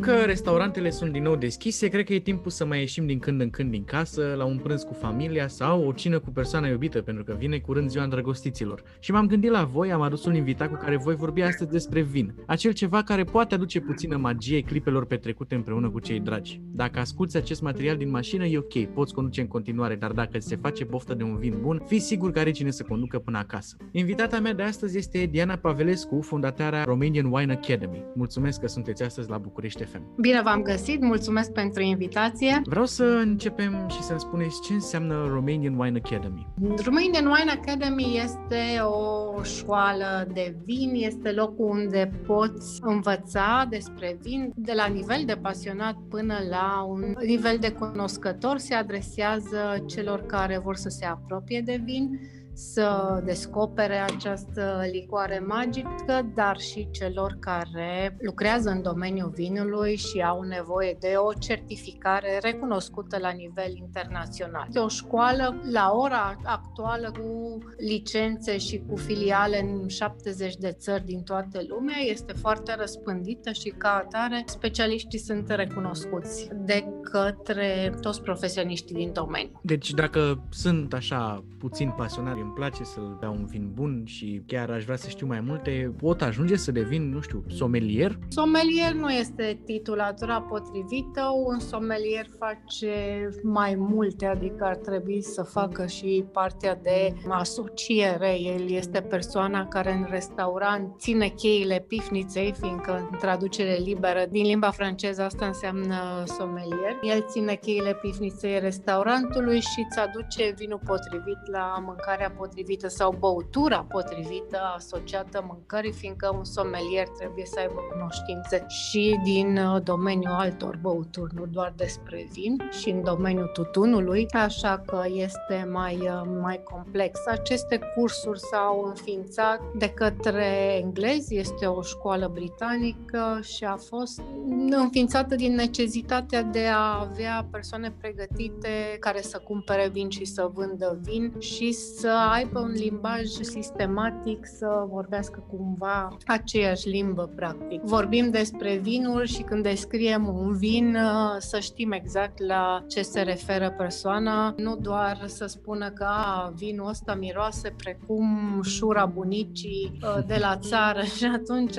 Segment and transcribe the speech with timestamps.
[0.00, 3.18] Acum că restaurantele sunt din nou deschise, cred că e timpul să mai ieșim din
[3.18, 6.68] când în când din casă, la un prânz cu familia sau o cină cu persoana
[6.68, 8.82] iubită, pentru că vine curând ziua îndrăgostiților.
[8.98, 12.00] Și m-am gândit la voi, am adus un invitat cu care voi vorbi astăzi despre
[12.00, 12.34] vin.
[12.46, 16.60] Acel ceva care poate aduce puțină magie clipelor petrecute împreună cu cei dragi.
[16.62, 20.56] Dacă asculti acest material din mașină, e ok, poți conduce în continuare, dar dacă se
[20.56, 23.76] face poftă de un vin bun, fii sigur că are cine să conducă până acasă.
[23.92, 28.04] Invitata mea de astăzi este Diana Pavelescu, fondatarea Romanian Wine Academy.
[28.14, 30.20] Mulțumesc că sunteți astăzi la București FM.
[30.20, 32.62] Bine v-am găsit, mulțumesc pentru invitație.
[32.64, 36.46] Vreau să începem și să-mi spuneți ce înseamnă Romanian Wine Academy.
[36.84, 44.52] Romanian Wine Academy este o școală de vin, este locul unde poți învăța despre vin
[44.54, 48.58] de la nivel de pasionat până la un nivel de cunoscător.
[48.58, 52.20] Se adresează celor care vor să se apropie de vin
[52.60, 60.42] să descopere această licoare magică, dar și celor care lucrează în domeniul vinului și au
[60.42, 64.64] nevoie de o certificare recunoscută la nivel internațional.
[64.66, 71.04] Este o școală la ora actuală cu licențe și cu filiale în 70 de țări
[71.04, 78.22] din toată lumea, este foarte răspândită și ca atare specialiștii sunt recunoscuți de către toți
[78.22, 79.60] profesioniștii din domeniu.
[79.62, 84.70] Deci dacă sunt așa puțin pasionat îmi place să beau un vin bun și chiar
[84.70, 88.18] aș vrea să știu mai multe, pot ajunge să devin, nu știu, somelier?
[88.28, 95.86] Somelier nu este titulatura potrivită, un somelier face mai multe, adică ar trebui să facă
[95.86, 98.40] și partea de asociere.
[98.40, 104.70] El este persoana care în restaurant ține cheile pifniței, fiindcă în traducere liberă din limba
[104.70, 106.89] franceză asta înseamnă somelier.
[107.02, 113.86] El ține cheile pifniței restaurantului și îți aduce vinul potrivit la mâncarea potrivită sau băutura
[113.88, 120.78] potrivită asociată mâncării, fiindcă un somelier trebuie să aibă cunoștințe și din uh, domeniul altor
[120.82, 126.60] băuturi, nu doar despre vin, și în domeniul tutunului, așa că este mai, uh, mai
[126.62, 127.26] complex.
[127.26, 134.22] Aceste cursuri s-au înființat de către englezi, este o școală britanică și a fost
[134.70, 140.98] înființată din necesitatea de a avea persoane pregătite care să cumpere vin și să vândă
[141.02, 147.82] vin și să aibă un limbaj sistematic, să vorbească cumva aceeași limbă, practic.
[147.82, 153.20] Vorbim despre vinuri și când descriem un vin, uh, să știm exact la ce se
[153.20, 160.24] referă persoana, nu doar să spună că a, vinul ăsta miroase precum șura bunicii uh,
[160.26, 161.02] de la țară.
[161.16, 161.78] Și atunci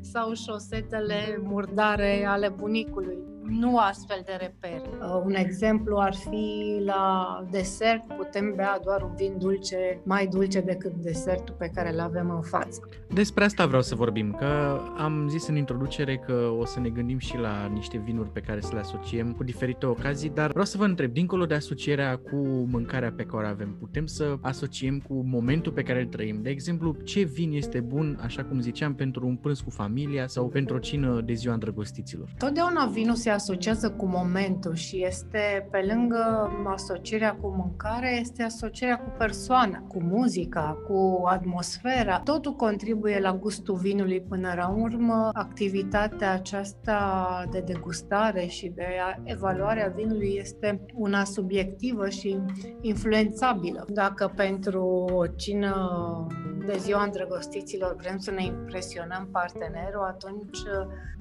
[0.00, 3.18] sau șosetele murdare ale bunicului
[3.50, 4.80] nu astfel de reper.
[4.80, 10.60] Uh, un exemplu ar fi la desert, putem bea doar un vin dulce, mai dulce
[10.60, 12.80] decât desertul pe care îl avem în față.
[13.08, 17.18] Despre asta vreau să vorbim, că am zis în introducere că o să ne gândim
[17.18, 20.76] și la niște vinuri pe care să le asociem cu diferite ocazii, dar vreau să
[20.76, 22.36] vă întreb, dincolo de asocierea cu
[22.70, 26.42] mâncarea pe care o avem, putem să asociem cu momentul pe care îl trăim?
[26.42, 30.48] De exemplu, ce vin este bun, așa cum ziceam, pentru un prânz cu familia sau
[30.48, 32.28] pentru o cină de ziua îndrăgostiților?
[32.38, 38.98] Totdeauna vinul se asociază cu momentul și este pe lângă asocierea cu mâncare, este asocierea
[38.98, 42.20] cu persoana, cu muzica, cu atmosfera.
[42.20, 45.30] Totul contribuie la gustul vinului până la urmă.
[45.32, 46.98] Activitatea aceasta
[47.50, 48.86] de degustare și de
[49.22, 52.38] evaluare a vinului este una subiectivă și
[52.80, 53.86] influențabilă.
[53.88, 55.74] Dacă pentru o cină
[56.72, 60.58] de ziua îndrăgostiților vrem să ne impresionăm partenerul, atunci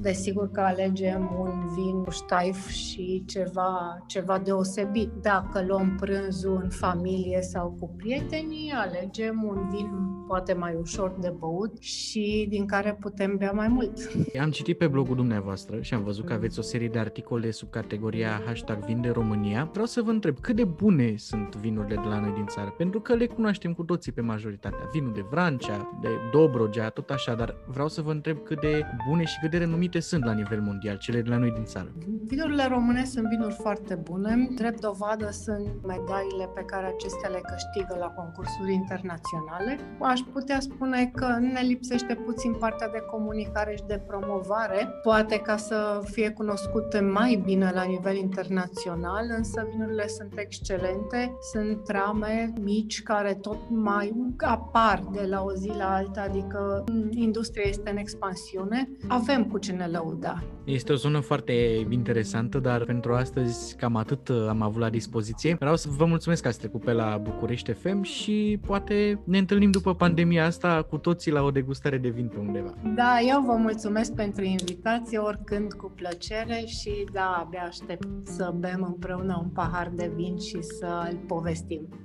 [0.00, 5.10] desigur că alegem un vin ștaif și ceva, ceva deosebit.
[5.22, 9.90] Dacă luăm prânzul în familie sau cu prietenii, alegem un vin
[10.26, 14.10] poate mai ușor de băut și din care putem bea mai mult.
[14.40, 17.70] Am citit pe blogul dumneavoastră și am văzut că aveți o serie de articole sub
[17.70, 19.68] categoria hashtag Vin de România.
[19.72, 23.00] Vreau să vă întreb cât de bune sunt vinurile de la noi din țară, pentru
[23.00, 24.88] că le cunoaștem cu toții pe majoritatea.
[24.92, 29.24] Vinul de Vrancea, de Dobrogea, tot așa, dar vreau să vă întreb cât de bune
[29.24, 31.92] și cât de renumite sunt la nivel mondial, cele de la noi din țară.
[32.24, 34.48] Vinurile române sunt vinuri foarte bune.
[34.54, 39.78] Drept dovadă sunt medaliile pe care acestea le câștigă la concursuri internaționale.
[40.00, 45.56] Aș putea spune că ne lipsește puțin partea de comunicare și de promovare, poate ca
[45.56, 53.02] să fie cunoscute mai bine la nivel internațional, însă vinurile sunt excelente, sunt trame mici
[53.02, 58.88] care tot mai apar de la o zi la alta, adică industria este în expansiune.
[59.08, 60.42] Avem cu ce ne lăuda.
[60.64, 61.52] Este o zonă foarte
[61.88, 65.56] interesantă, dar pentru astăzi cam atât am avut la dispoziție.
[65.58, 69.70] Vreau să vă mulțumesc că ați trecut pe la București FM și poate ne întâlnim
[69.70, 72.74] după pandemia asta cu toții la o degustare de vin pe undeva.
[72.94, 78.84] Da, eu vă mulțumesc pentru invitație, oricând cu plăcere și da, abia aștept să bem
[78.86, 81.88] împreună un pahar de vin și să îl povestim.
[81.88, 82.03] thank you